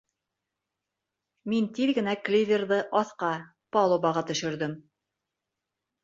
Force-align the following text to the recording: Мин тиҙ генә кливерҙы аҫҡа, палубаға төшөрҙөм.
Мин 1.51 1.67
тиҙ 1.79 1.91
генә 1.97 2.15
кливерҙы 2.29 2.79
аҫҡа, 2.99 3.29
палубаға 3.77 4.23
төшөрҙөм. 4.31 4.73